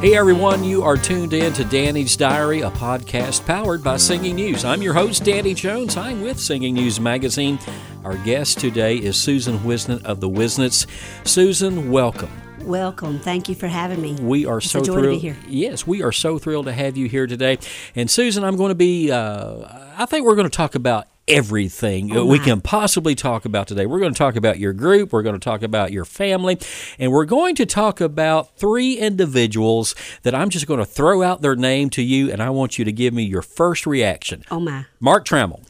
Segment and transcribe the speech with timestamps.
[0.00, 4.64] Hey everyone, you are tuned in to Danny's Diary, a podcast powered by Singing News.
[4.64, 5.94] I'm your host, Danny Jones.
[5.98, 7.58] I'm with Singing News Magazine.
[8.02, 10.86] Our guest today is Susan Whisnant of the Whisnants.
[11.28, 12.30] Susan, welcome.
[12.60, 13.18] Welcome.
[13.20, 14.14] Thank you for having me.
[14.14, 15.02] We are It's so thrilled.
[15.04, 15.36] to be here.
[15.46, 17.58] Yes, we are so thrilled to have you here today.
[17.94, 19.10] And Susan, I'm going to be.
[19.10, 19.66] Uh,
[19.98, 23.86] I think we're going to talk about everything Oh, we can possibly talk about today.
[23.86, 25.12] We're going to talk about your group.
[25.12, 26.58] We're going to talk about your family,
[26.98, 31.42] and we're going to talk about three individuals that I'm just going to throw out
[31.42, 34.44] their name to you, and I want you to give me your first reaction.
[34.50, 34.86] Oh my.
[34.98, 35.64] Mark Trammell.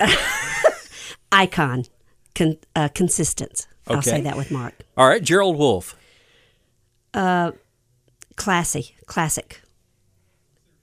[1.32, 1.84] Icon.
[2.34, 3.66] Con, uh, consistence.
[3.88, 4.74] I'll say that with Mark.
[4.96, 5.96] All right, Gerald Wolfe,
[8.36, 8.94] Classy.
[9.06, 9.60] Classic.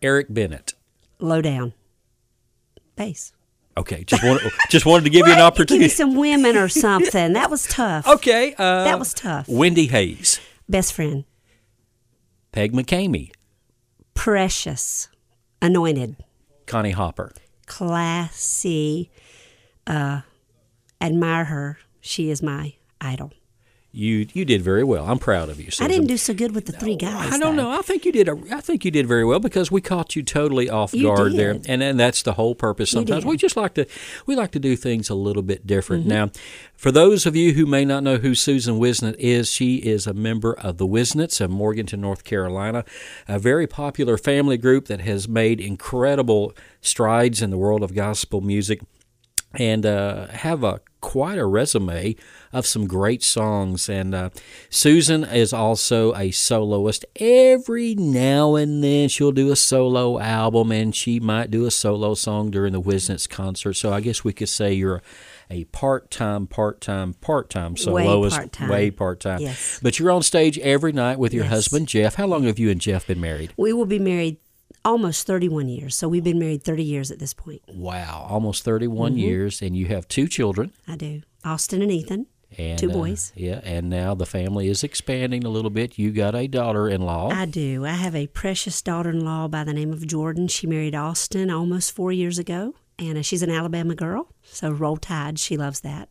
[0.02, 0.74] Eric Bennett.
[1.20, 1.74] Low down.
[2.96, 3.32] Bass.
[3.78, 5.90] Okay, just wanted, just wanted to give you an opportunity.
[5.90, 7.34] some women or something.
[7.34, 8.08] That was tough.
[8.08, 9.50] Okay, uh, That was tough.
[9.50, 11.26] Wendy Hayes, Best friend.
[12.54, 13.32] Peg McKamey,
[14.14, 15.10] Precious.
[15.62, 16.16] Anointed.
[16.68, 17.32] Connie Hopper.
[17.66, 19.10] Classy.
[19.88, 20.22] Uh,
[21.02, 21.78] admire her.
[22.02, 23.34] She is my idol.
[23.96, 25.06] You you did very well.
[25.06, 25.72] I'm proud of you.
[25.72, 25.86] Susan.
[25.86, 27.32] I didn't do so good with the three guys.
[27.32, 27.64] I don't though.
[27.64, 27.80] know.
[27.80, 28.28] I think you did.
[28.28, 31.34] A, I think you did very well because we caught you totally off You guard
[31.34, 32.92] there, and and that's the whole purpose.
[32.92, 33.86] Sometimes we just like to
[34.26, 36.04] we like to do things a little bit different.
[36.04, 36.10] Mm-hmm.
[36.10, 36.32] Now,
[36.76, 40.14] for those of you who may not know who Susan Whisnant is, she is a
[40.14, 42.84] member of the Whisnants of Morganton, North Carolina,
[43.30, 48.42] a very popular family group that has made incredible strides in the world of gospel
[48.42, 48.82] music
[49.60, 52.16] and uh, have a quite a resume
[52.52, 53.88] of some great songs.
[53.88, 54.30] And uh,
[54.72, 57.06] Susan is also a soloist.
[57.18, 62.16] Every now and then she'll do a solo album, and she might do a solo
[62.16, 63.74] song during the Whisnants concert.
[63.74, 65.04] So I guess we could say you're
[65.52, 68.70] a part-time, part-time, part-time soloist, part-time.
[68.70, 69.42] way part-time.
[69.42, 69.80] Yes.
[69.82, 71.54] But you're on stage every night with your Yes.
[71.54, 72.16] husband Jeff.
[72.16, 73.54] How long have you and Jeff been married?
[73.56, 74.38] We will be married
[74.86, 75.98] almost 31 years.
[75.98, 77.62] So we've been married 30 years at this point.
[77.68, 79.18] Wow, almost 31 Mm-hmm.
[79.20, 80.72] years, and you have two children.
[80.88, 81.22] I do.
[81.44, 82.28] Austin and Ethan.
[82.58, 83.34] And, Two uh, boys.
[83.36, 85.98] yeah, and now the family is expanding a little bit.
[86.00, 87.32] You got a daughter-in-law.
[87.32, 87.86] I do.
[87.86, 90.48] I have a precious daughter in law by the name of Jordan.
[90.48, 94.30] She married Austin almost four years ago, and uh, she's an Alabama girl.
[94.44, 95.38] So roll tide.
[95.38, 96.08] She loves that.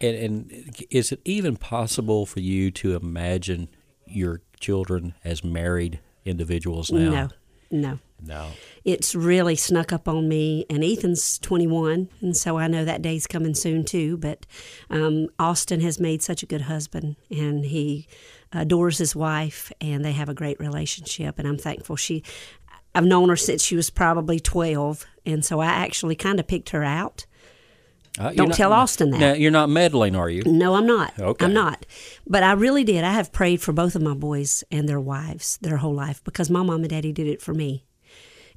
[0.00, 3.68] and, and is it even possible for you to imagine
[4.06, 7.10] your children as married individuals now?
[7.10, 7.28] No,
[7.72, 7.98] no.
[8.22, 8.50] No.
[8.84, 13.26] It's really snuck up on me, and Ethan's 21, and so I know that day's
[13.26, 14.16] coming soon too.
[14.16, 14.46] But
[14.88, 18.06] um, Austin has made such a good husband, and he
[18.52, 21.38] adores his wife, and they have a great relationship.
[21.38, 21.96] And I'm thankful.
[21.96, 22.22] She,
[22.94, 26.70] I've known her since she was probably 12, and so I actually kind of picked
[26.70, 27.26] her out.
[28.18, 29.20] Uh, Don't not- tell Austin that.
[29.20, 30.42] Now, you're not meddling, are you?
[30.44, 31.16] No, I'm not.
[31.18, 31.44] Okay.
[31.44, 31.86] I'm not.
[32.26, 33.04] But I really did.
[33.04, 36.50] I have prayed for both of my boys and their wives their whole life because
[36.50, 37.84] my mom and daddy did it for me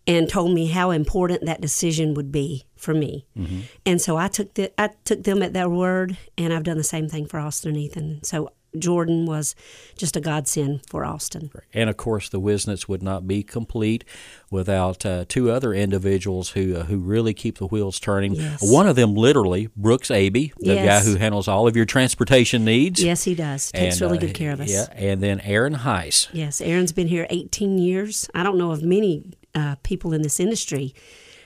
[0.06, 3.26] and told me how important that decision would be for me.
[3.38, 3.62] Mm-hmm.
[3.86, 6.84] And so I took the, I took them at their word and I've done the
[6.84, 8.24] same thing for Austin and Ethan.
[8.24, 9.56] So Jordan was
[9.98, 11.52] just a godsend for Austin.
[11.74, 14.04] And of course, the Whisnants would not be complete
[14.50, 18.34] without uh, two other individuals who uh, who really keep the wheels turning.
[18.34, 18.60] Yes.
[18.62, 21.06] One of them, literally, Brooks Abbey, the Yes.
[21.06, 23.04] guy who handles all of your transportation needs.
[23.04, 23.72] Yes, he does.
[23.72, 24.72] Takes And, really uh, good care of us.
[24.72, 26.30] Yeah, and then Aaron Heiss.
[26.34, 28.28] Yes, Aaron's been here 18 years.
[28.34, 29.24] I don't know of many
[29.56, 30.94] uh, people in this industry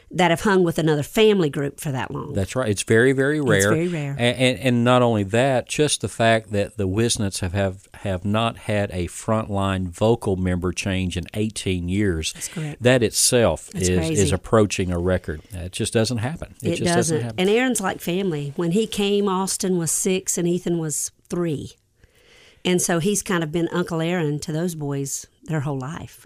[0.09, 2.31] that have hung with another family group for that long.
[2.31, 2.69] That's right.
[2.69, 3.71] It's very, very rare.
[3.73, 4.15] very rare.
[4.17, 8.23] A- And, and, not only that, just the fact that the Whisnants have, have, have
[8.23, 12.31] not had a frontline vocal member change in 18 years.
[12.31, 12.81] That's correct.
[12.83, 15.41] That itself That's is, is approaching a record.
[15.51, 16.55] It just doesn't happen.
[16.63, 16.95] It, It, just doesn't.
[16.95, 17.39] doesn't happen.
[17.41, 18.53] And Aaron's like family.
[18.55, 21.73] When he came, Austin was six and Ethan was three.
[22.63, 26.25] And so he's kind of been Uncle Aaron to those boys their whole life.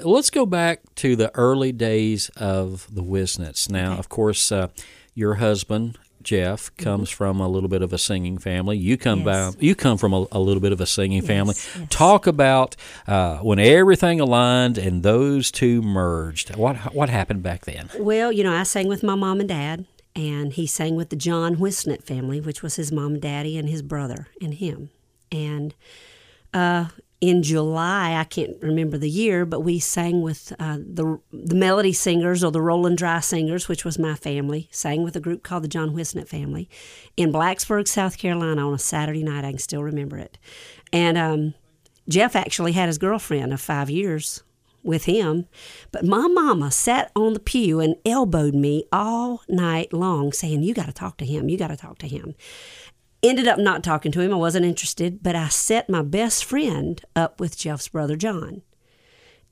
[0.00, 3.68] Let's go back to the early days of the Whisnants.
[3.70, 4.68] Now, of course, uh,
[5.14, 8.78] your husband Jeff comes from a little bit of a singing family.
[8.78, 9.28] You come Mm-hmm.
[9.28, 9.54] Yes.
[9.56, 11.54] by, you come from a, a little bit of a singing family.
[11.56, 11.86] yes.
[11.90, 12.76] Talk about
[13.06, 16.56] uh, when everything aligned and those two merged.
[16.56, 17.90] What what happened back then?
[17.98, 19.84] Well, you know, I sang with my mom and dad,
[20.16, 23.68] and he sang with the John Whisnant family, which was his mom and daddy and
[23.68, 24.88] his brother and him.
[25.30, 25.74] And
[26.54, 26.86] uh,
[27.28, 31.94] in July, I can't remember the year, but we sang with uh, the the Melody
[31.94, 34.68] Singers or the Roland Dry Singers, which was my family.
[34.70, 36.68] Sang with a group called the John Whisnant family
[37.16, 39.42] in Blacksburg, South Carolina, on a Saturday night.
[39.42, 40.36] I can still remember it.
[40.92, 41.54] And um,
[42.10, 44.42] Jeff actually had his girlfriend of five years
[44.82, 45.46] with him.
[45.90, 50.74] But my mama sat on the pew and elbowed me all night long, saying, You
[50.74, 51.48] got to talk to him.
[51.48, 52.34] You got to talk to him.
[53.24, 54.32] Ended up not talking to him.
[54.32, 58.62] I wasn't interested, but I set my best friend up with Jeff's brother John.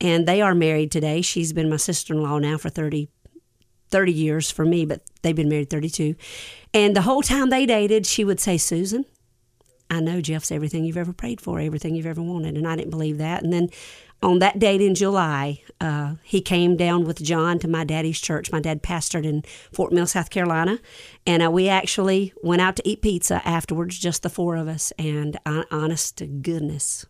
[0.00, 1.22] And they are married today.
[1.22, 3.08] She's been my sister in law now for 30,
[3.90, 6.16] 30 years for me, but they've been married 32.
[6.74, 9.04] And the whole time they dated, she would say, Susan,
[9.90, 12.56] I know Jeff's everything you've ever prayed for, everything you've ever wanted.
[12.56, 13.42] And I didn't believe that.
[13.42, 13.68] And then
[14.22, 18.52] on that date in July, uh, he came down with John to my daddy's church.
[18.52, 19.42] My dad pastored in
[19.72, 20.78] Fort Mill, South Carolina.
[21.26, 24.92] And uh, we actually went out to eat pizza afterwards, just the four of us.
[24.98, 27.04] And uh, honest to goodness,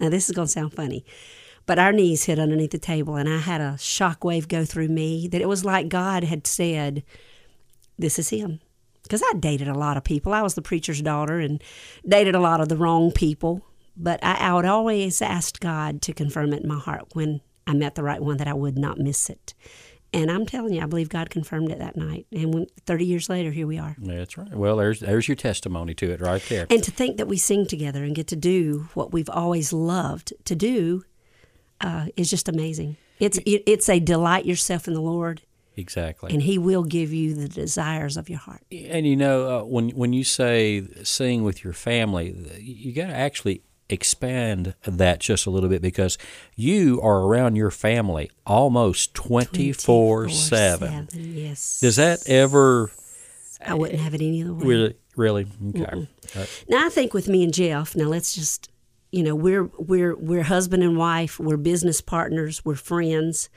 [0.00, 1.04] now this is going to sound funny,
[1.66, 3.16] but our knees hit underneath the table.
[3.16, 7.04] And I had a shockwave go through me that it was like God had said,
[7.98, 8.60] This is him
[9.02, 10.32] because I dated a lot of people.
[10.32, 11.62] I was the preacher's daughter and
[12.06, 13.62] dated a lot of the wrong people.
[13.96, 17.74] But I, I would always ask God to confirm it in my heart when I
[17.74, 19.54] met the right one that I would not miss it.
[20.12, 22.26] And I'm telling you, I believe God confirmed it that night.
[22.32, 23.94] And when, 30 years later, here we are.
[23.98, 24.52] That's right.
[24.52, 26.66] Well, there's there's your testimony to it right there.
[26.68, 30.32] And to think that we sing together and get to do what we've always loved
[30.46, 31.04] to do
[31.80, 32.96] uh, is just amazing.
[33.20, 35.42] It's it, it's a delight yourself in the Lord
[35.76, 36.32] Exactly.
[36.32, 38.62] and he will give you the desires of your heart.
[38.72, 43.14] And you know, uh, when when you say sing with your family, you got to
[43.14, 46.16] actually expand that just a little bit because
[46.56, 51.08] you are around your family almost 24 7.
[51.12, 51.80] Yes.
[51.80, 52.90] Does that ever
[53.64, 54.64] I wouldn't have it any other way.
[54.66, 55.46] really, really?
[55.76, 56.08] Okay.
[56.36, 58.70] Uh, Now I think with me and Jeff, now let's just
[59.12, 63.48] you know, we're we're we're husband and wife, we're business partners, we're friends,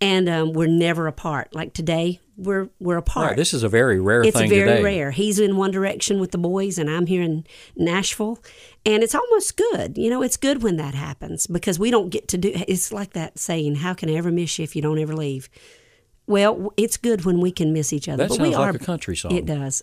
[0.00, 1.54] and um, we're never apart.
[1.54, 3.28] Like today, we're we're apart.
[3.28, 4.82] right, this is a very rare it's thing very today.
[4.82, 5.10] rare.
[5.10, 7.46] He's in one direction with the boys, and I'm here in
[7.76, 8.42] Nashville,
[8.86, 9.98] and it's almost good.
[9.98, 12.52] You know, it's good when that happens because we don't get to do.
[12.54, 15.50] It's like that saying, "How can I ever miss you if you don't ever leave?"
[16.26, 18.24] Well, it's good when we can miss each other.
[18.24, 19.32] That but sounds we like are, a country song.
[19.32, 19.82] It does.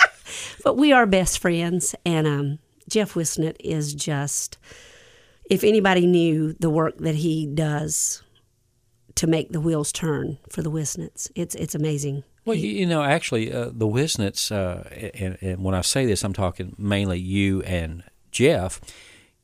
[0.64, 2.58] but we are best friends, and um,
[2.88, 4.58] Jeff Whisnant is just.
[5.50, 8.22] If anybody knew the work that he does
[9.16, 12.22] to make the wheels turn for the Whisnants, it's it's amazing.
[12.44, 16.24] Well, you, you know, actually, uh, the Whisnants, uh, and, and when I say this,
[16.24, 18.80] I'm talking mainly you and Jeff.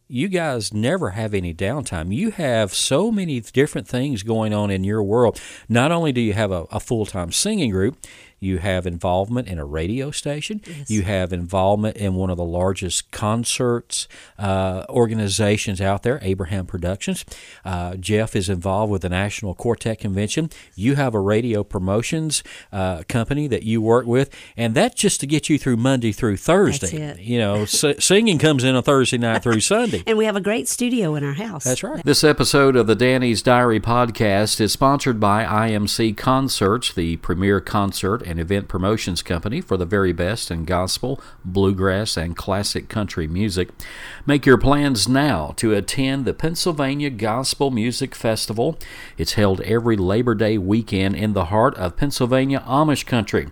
[0.09, 2.15] You guys never have any downtime.
[2.15, 5.41] You have so many different things going on in your world.
[5.69, 7.99] Not only do you have a, a full time singing group,
[8.39, 10.61] you have involvement in a radio station.
[10.67, 10.91] Yes.
[10.91, 17.25] You have involvement in one of the largest concerts uh, organizations out there, Abraham Productions.
[17.65, 20.51] Uh, Jeff is involved with the National Quartet Convention.
[20.75, 22.43] You have a radio promotions
[22.73, 26.37] uh, company that you work with, and that's just to get you through Monday through
[26.37, 26.97] Thursday.
[26.97, 27.21] it.
[27.21, 30.03] You know, s- singing comes in on Thursday night through Sunday.
[30.07, 31.65] And we have a great studio in our house.
[31.65, 32.05] That's right.
[32.05, 38.26] This episode of the Danny's Diary podcast is sponsored by IMC Concerts, the premier concert
[38.27, 43.69] and event promotions company for the very best in gospel, bluegrass, and classic country music.
[44.27, 48.79] Make your plans now to attend the Pennsylvania Gospel Music Festival.
[49.17, 53.49] It's held every Labor Day weekend in the heart of Pennsylvania Amish country.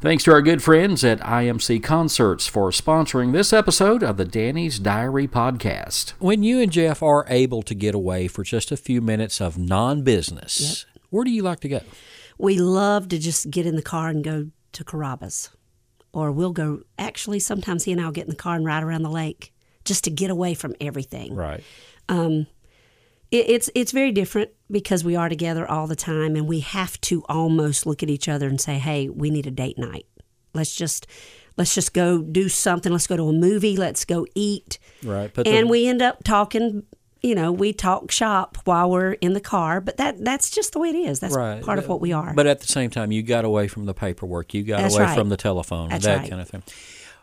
[0.00, 4.78] Thanks to our good friends at IMC Concerts for sponsoring this episode of the Danny's
[4.78, 6.10] Diary podcast.
[6.20, 9.58] When you and Jeff are able to get away for just a few minutes of
[9.58, 11.80] non business, where do you like to go?
[12.38, 15.50] We love to just get in the car and go to Carrabba's.
[16.12, 18.84] Or we'll go, actually, sometimes he and I will get in the car and ride
[18.84, 19.52] around the lake
[19.84, 21.34] just to get away from everything.
[21.34, 21.64] Right.
[22.08, 22.46] Um,
[23.30, 27.00] It, it's, it's very different because we are together all the time and we have
[27.02, 30.06] to almost look at each other and say, hey, we need a date night.
[30.54, 31.06] Let's just.
[31.56, 32.92] Let's just go do something.
[32.92, 33.76] Let's go to a movie.
[33.76, 34.78] Let's go eat.
[35.02, 35.28] Right.
[35.38, 36.84] And the- we end up talking
[37.20, 40.78] you know we talk shop while we're in the car but that that's just the
[40.78, 41.60] way it is that's Right.
[41.64, 43.92] part of what we are But at the same time, you got away from the
[43.94, 44.54] paperwork.
[44.54, 45.18] You got That's away right.
[45.18, 46.30] from the telephone, That's that right.
[46.30, 46.62] kind of thing.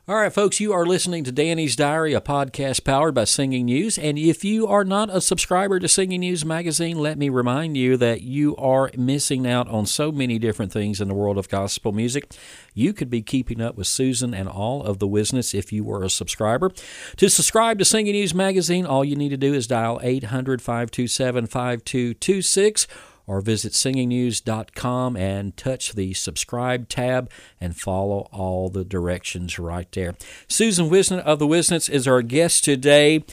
[0.07, 3.97] All right, folks, you are listening to Danny's Diary, a podcast powered by Singing News.
[3.97, 7.97] And if you are not a subscriber to Singing News Magazine, let me remind you
[7.97, 11.91] that you are missing out on so many different things in the world of gospel
[11.91, 12.31] music.
[12.75, 16.03] You could be keeping up with Susan and all of the Whisnants if you were
[16.03, 16.69] a subscriber.
[17.17, 21.47] To subscribe to Singing News Magazine, all you need to do is dial 800 527
[21.47, 22.85] 5226
[23.27, 27.29] or visit singingnews.com and touch the subscribe tab
[27.59, 30.15] and follow all the directions right there.
[30.47, 33.23] Susan Whisnant of the Whisnants is our guest today.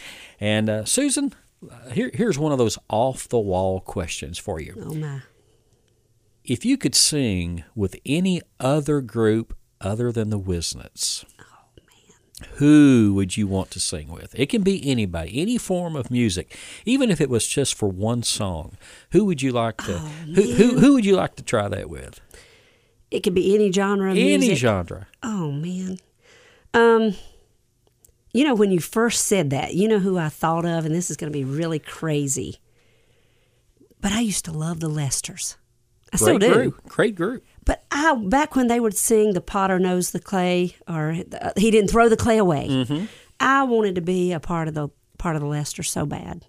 [0.41, 1.35] And uh, Susan,
[1.71, 4.75] Uh, here, here's one of those off the wall questions for you.
[4.85, 5.21] Oh my.
[6.45, 11.25] If you could sing with any other group other than the Whisnants,
[12.57, 14.35] who would you want to sing with?
[14.39, 18.23] It can be anybody, any form of music, even if it was just for one
[18.23, 18.77] song.
[19.13, 19.99] Who would you like to?
[19.99, 22.21] who, who who would you like to try that with?
[23.11, 24.57] It could be any genre of Any music.
[24.59, 25.07] genre.
[25.23, 25.99] Oh man.
[26.75, 27.15] Um
[28.33, 31.11] you know when you first said that, you know who I thought of and this
[31.11, 32.59] is going to be really crazy.
[34.01, 35.57] But I used to love the Lesters.
[36.13, 36.55] I still Great do.
[36.55, 36.83] group.
[36.89, 37.45] Great group.
[37.65, 41.71] But I back when they would sing the potter knows the clay or uh, he
[41.71, 42.67] didn't throw the clay away.
[42.69, 43.05] Mm-hmm.
[43.41, 44.89] I wanted to be a part of the
[45.19, 46.47] part of the Lester so bad.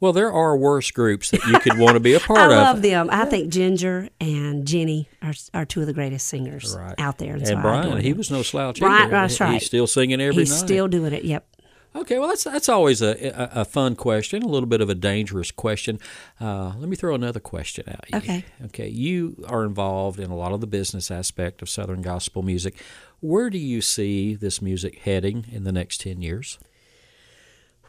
[0.00, 2.50] Well, there are worse groups that you could want to be a part I of.
[2.52, 3.08] I love them.
[3.12, 6.96] I think Ginger and Jenny are are two of the greatest singers Right.
[6.98, 7.34] out there.
[7.34, 9.10] And, And so Brian, he was no slouch Brian- either.
[9.12, 9.54] that's right.
[9.54, 10.58] He's still singing every He's night.
[10.66, 11.24] still doing it.
[11.24, 11.46] Yep.
[11.94, 14.94] Okay, well that's that's always a, a, a fun question, a little bit of a
[14.94, 15.98] dangerous question.
[16.40, 18.18] Uh, let me throw another question at you.
[18.18, 18.44] Okay.
[18.64, 22.82] Okay, you are involved in a lot of the business aspect of Southern gospel music.
[23.20, 26.58] Where do you see this music heading in the next ten years?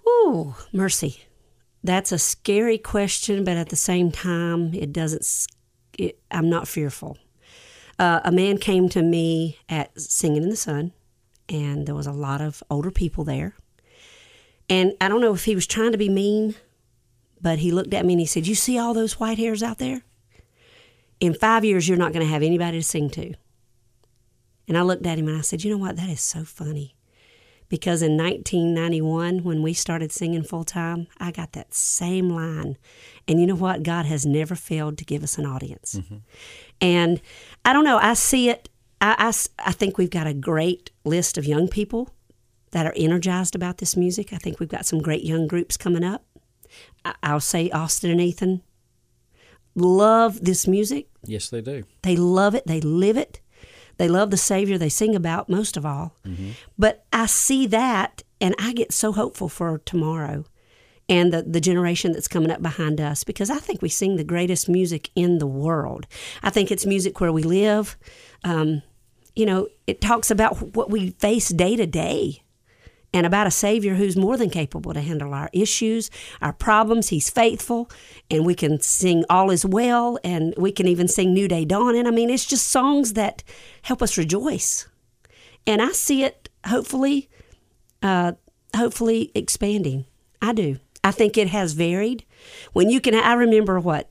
[0.06, 1.24] Ooh, mercy.
[1.82, 5.26] That's a scary question, but at the same time, it doesn't.
[5.98, 7.18] It, I'm not fearful.
[7.98, 10.92] Uh, a man came to me at Singing in the Sun,
[11.48, 13.56] and there was a lot of older people there.
[14.70, 16.56] And I don't know if he was trying to be mean,
[17.42, 19.78] but he looked at me and he said, "You see all those white hairs out
[19.78, 20.04] there?
[21.20, 23.34] In five years, you're not going to have anybody to sing to."
[24.68, 25.98] And I looked at him and I said, "You know what?
[25.98, 26.96] That is so funny."
[27.70, 32.78] because in 1991 when we started singing full time i got that same line
[33.28, 36.18] and you know what god has never failed to give us an audience mm-hmm.
[36.82, 37.20] and
[37.66, 38.70] i don't know i see it
[39.04, 42.10] I I think we've got a great list of young people
[42.74, 46.04] that are energized about this music i think we've got some great young groups coming
[46.04, 46.24] up
[47.06, 48.62] I, i'll say austin and ethan
[49.76, 51.84] love this music Yes, they do.
[52.02, 52.68] they love it.
[52.68, 53.40] They live it.
[53.96, 56.18] They love the Savior they sing about most of all.
[56.78, 60.44] But I see that and I get so hopeful for tomorrow
[61.08, 64.24] and the, the generation that's coming up behind us because I think we sing the
[64.26, 66.08] greatest music in the world.
[66.44, 67.98] I think it's music where we live.
[68.44, 68.82] Um,
[69.34, 72.43] you know, it talks about what we face day to day
[73.14, 76.10] and about a Savior who's more than capable to handle our issues,
[76.42, 77.10] our problems.
[77.10, 77.90] He's faithful,
[78.30, 82.08] and we can sing All Is Well, and we can even sing New Day Dawning.
[82.08, 83.44] I mean, it's just songs that
[83.84, 84.88] help us rejoice.
[85.68, 87.30] And I see it hopefully,
[88.02, 88.34] uh,
[88.76, 90.06] hopefully expanding.
[90.42, 90.80] I do.
[91.04, 92.26] I think it has varied.
[92.74, 94.10] When you can, I remember what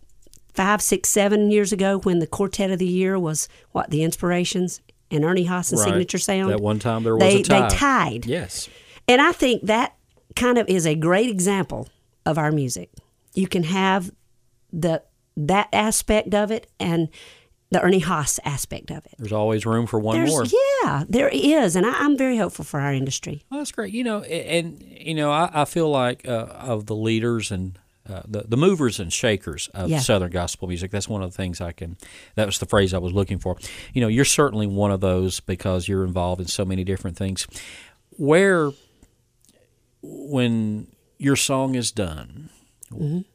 [0.54, 4.80] five, six, seven years ago when the quartet of the year was what the Inspirations
[5.10, 5.88] and Ernie Haase and Right.
[5.88, 6.52] Signature Sound.
[6.52, 7.68] At one time there was they a tie.
[7.68, 8.26] they tied.
[8.26, 8.68] Yes.
[9.12, 9.94] And I think that
[10.34, 11.86] kind of is a great example
[12.24, 12.90] of our music.
[13.34, 14.10] You can have
[14.72, 15.02] the
[15.36, 17.08] that aspect of it and
[17.70, 19.14] the Ernie Haase aspect of it.
[19.18, 20.44] There's always room for one There's, more.
[20.84, 23.42] yeah, there is, and I, I'm very hopeful for our industry.
[23.50, 23.92] Well, that's great.
[23.92, 24.26] You know, a-
[24.58, 27.78] and you know, I, I feel like uh, of the leaders and
[28.08, 30.00] uh, the the movers and shakers of Yeah.
[30.00, 30.90] Southern gospel music.
[30.90, 31.96] That's one of the things I can.
[32.34, 33.56] That was the phrase I was looking for.
[33.92, 37.46] You know, you're certainly one of those because you're involved in so many different things.
[38.18, 38.70] Where,
[40.02, 42.50] when your song is done.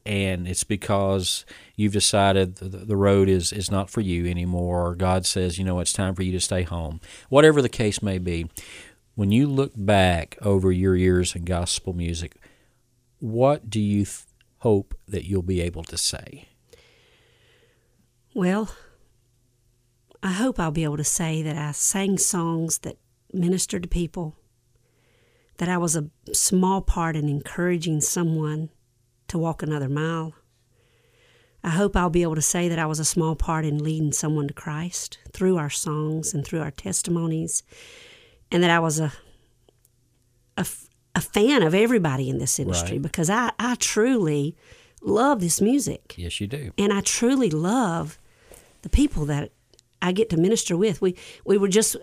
[0.06, 1.44] And it's because
[1.76, 5.66] you've decided the, the road is, is not for you anymore, or God says, you
[5.66, 7.02] know, it's time for you to stay home.
[7.30, 8.52] Whatever the case may be,
[9.16, 12.36] when you look back over your years in gospel music,
[13.18, 14.26] what do you th-
[14.60, 16.50] hope that you'll be able to say?
[18.36, 18.70] Well,
[20.22, 22.98] I hope I'll be able to say that I sang songs that
[23.34, 24.36] ministered to people,
[25.58, 28.70] that I was a small part in encouraging someone
[29.28, 30.34] to walk another mile.
[31.64, 34.12] I hope I'll be able to say that I was a small part in leading
[34.14, 37.64] someone to Christ through our songs and through our testimonies,
[38.52, 39.12] and that I was a,
[40.56, 40.66] a,
[41.16, 43.02] a fan of everybody in this industry Right.
[43.02, 44.56] because I, I truly
[45.02, 46.72] love this music Yes, you do.
[46.78, 48.20] and I truly love
[48.84, 49.52] the people that
[50.02, 51.02] I get to minister with.
[51.02, 51.96] We we were just,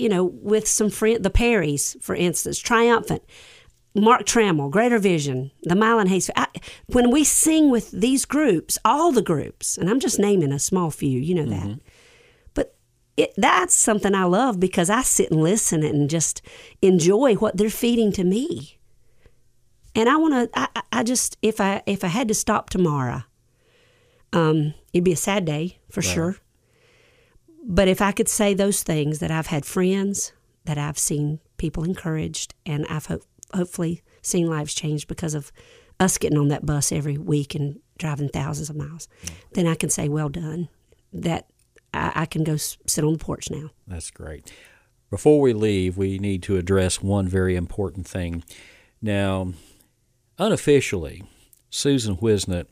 [0.00, 3.22] you know, with some friend, the Perrys, for instance, Triumphant,
[3.94, 6.30] Mark Trammell, Greater Vision, the Mile and Hayes.
[6.36, 6.46] I,
[6.86, 10.90] when we sing with these groups, all the groups, and I'm just naming a small
[10.90, 11.80] few, you know that.
[12.54, 12.76] But
[13.16, 16.40] it, that's something I love because I sit and listen and just
[16.82, 18.78] enjoy what they're feeding to me.
[19.94, 20.58] And I want to.
[20.58, 23.22] I, I- I just if I if I had to stop tomorrow,
[24.32, 26.36] um, it'd be a sad day for sure.
[27.64, 30.32] But if I could say those things that I've had friends,
[30.64, 33.20] that I've seen people encouraged, and I've ho-
[33.54, 35.52] hopefully seen lives changed because of
[35.98, 39.08] us getting on that bus every week and driving thousands of miles,
[39.52, 40.68] then I can say, well done.
[41.12, 41.46] That
[41.92, 43.70] I, I can go s- sit on the porch now.
[43.86, 44.50] That's great.
[45.10, 48.44] Before we leave, we need to address one very important thing.
[49.02, 49.52] Now,
[50.38, 51.24] unofficially,
[51.68, 52.66] Susan Whisnant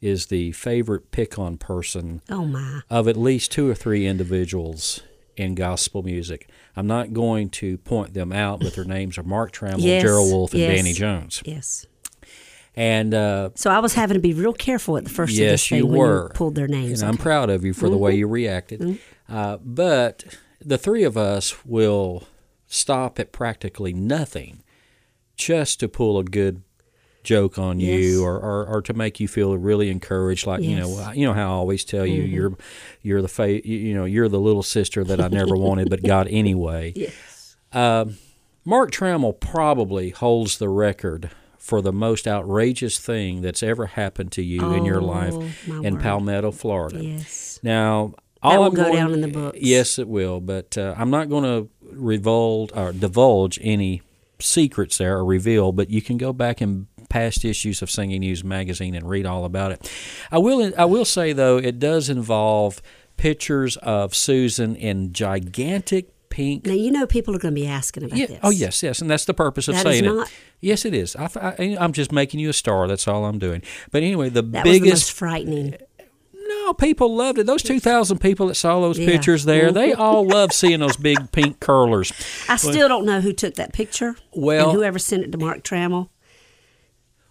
[0.00, 5.02] is the favorite pick on person Oh of at least two or three individuals
[5.36, 6.48] in gospel music.
[6.76, 10.30] I'm not going to point them out, but their names are Mark Trammell, Yes, Gerald
[10.30, 10.76] Wolfe, and yes.
[10.76, 11.42] Danny Jones.
[11.44, 11.86] Yes.
[12.74, 15.70] And uh, So I was having to be real careful at the first of yes,
[15.70, 16.24] you were.
[16.24, 17.00] you pulled their names.
[17.00, 18.98] And I'm proud of you for the way you reacted.
[19.28, 20.24] Uh, but
[20.60, 22.24] the three of us will
[22.66, 24.62] stop at practically nothing
[25.36, 26.62] just to pull a good
[27.26, 28.00] joke on Yes.
[28.00, 31.18] you or, or, or to make you feel really encouraged like you know Mm-hmm.
[31.18, 32.56] you know how I always tell you you're
[33.02, 36.26] you're the fa- you- know you're the little sister that I never wanted but got
[36.42, 37.56] anyway Yes.
[38.64, 44.42] Mark Trammell probably holds the record for the most outrageous thing that's ever happened to
[44.42, 46.02] you in your Oh, life in word.
[46.02, 47.02] Palmetto, Florida.
[47.04, 47.58] Yes.
[47.62, 49.58] Now, That all will I'm go going- down in the books.
[49.60, 50.40] Yes, it will.
[50.40, 54.02] But uh, I'm not going to revulge or divulge any
[54.40, 55.72] secrets there or reveal.
[55.72, 59.44] But you can go back in past issues of Singing News magazine and read all
[59.44, 59.90] about it.
[60.30, 60.72] I will.
[60.78, 62.80] I will say though, it does involve
[63.16, 68.04] pictures of Susan in gigantic pink Now you know people are going to be asking
[68.04, 68.26] about yeah.
[68.26, 68.40] this.
[68.42, 70.34] Oh, yes, yes, and that's the purpose of That is saying not- it.
[70.60, 71.16] Yes, it is.
[71.16, 72.86] I, I, I'm just making you a star.
[72.88, 73.62] That's all I'm doing.
[73.90, 75.12] But anyway, the That was the most biggest.
[75.12, 75.76] frightening.
[76.34, 77.46] no, people loved it.
[77.46, 79.06] Those 2,000 people that saw those Yeah.
[79.06, 82.12] Pictures there, they all loved seeing those big pink curlers.
[82.48, 84.16] I still don't know who took that picture.
[84.32, 86.08] Well- and whoever sent it to Mark Trammell.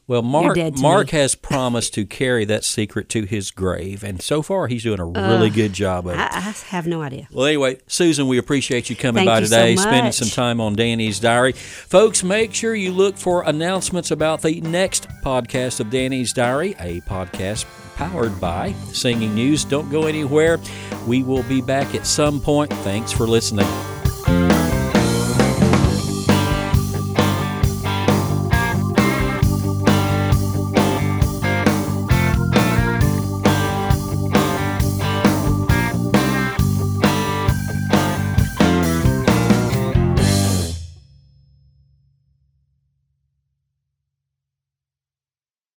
[0.07, 1.19] Well, Mark Mark me.
[1.19, 5.05] has promised to carry that secret to his grave, and so far he's doing a
[5.05, 6.19] really good job of it.
[6.19, 7.27] I, I have no idea.
[7.31, 10.62] Well, anyway, Susan, we appreciate you coming Thank by you so today, spending some time
[10.62, 11.53] on Danny's Diary.
[11.53, 17.01] Folks, make sure you look for announcements about the next podcast of Danny's Diary, a
[17.01, 17.65] podcast
[17.96, 19.65] powered by Singing News.
[19.65, 20.59] Don't go anywhere.
[21.07, 22.72] We will be back at some point.
[22.72, 23.65] Thanks for listening.